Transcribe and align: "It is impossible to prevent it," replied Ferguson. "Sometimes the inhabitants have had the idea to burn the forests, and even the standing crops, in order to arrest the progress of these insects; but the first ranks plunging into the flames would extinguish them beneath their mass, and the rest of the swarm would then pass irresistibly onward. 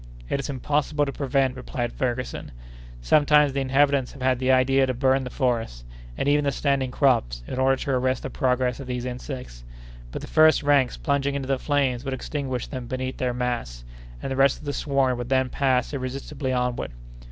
"It 0.29 0.39
is 0.39 0.49
impossible 0.49 1.05
to 1.05 1.11
prevent 1.11 1.53
it," 1.53 1.57
replied 1.57 1.93
Ferguson. 1.93 2.51
"Sometimes 3.03 3.53
the 3.53 3.61
inhabitants 3.61 4.13
have 4.13 4.21
had 4.23 4.39
the 4.39 4.51
idea 4.51 4.87
to 4.87 4.95
burn 4.95 5.23
the 5.23 5.29
forests, 5.29 5.83
and 6.17 6.27
even 6.27 6.43
the 6.43 6.51
standing 6.51 6.89
crops, 6.89 7.43
in 7.45 7.59
order 7.59 7.75
to 7.75 7.91
arrest 7.91 8.23
the 8.23 8.31
progress 8.31 8.79
of 8.79 8.87
these 8.87 9.05
insects; 9.05 9.63
but 10.11 10.23
the 10.23 10.27
first 10.27 10.63
ranks 10.63 10.97
plunging 10.97 11.35
into 11.35 11.47
the 11.47 11.59
flames 11.59 12.03
would 12.03 12.15
extinguish 12.15 12.65
them 12.65 12.87
beneath 12.87 13.17
their 13.17 13.31
mass, 13.31 13.83
and 14.23 14.31
the 14.31 14.35
rest 14.35 14.57
of 14.57 14.65
the 14.65 14.73
swarm 14.73 15.19
would 15.19 15.29
then 15.29 15.49
pass 15.49 15.93
irresistibly 15.93 16.51
onward. 16.51 16.89